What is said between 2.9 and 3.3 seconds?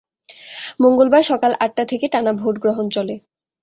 চলে।